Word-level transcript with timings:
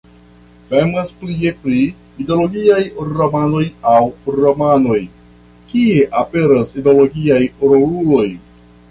Temas 0.69 1.09
plie 1.17 1.49
pri 1.65 1.81
ideologiaj 2.23 2.79
romanoj 3.17 3.61
aŭ 3.91 3.99
romanoj, 4.37 4.97
kie 5.73 6.07
aperas 6.23 6.73
ideologiaj 6.81 7.41
roluloj. 7.67 8.27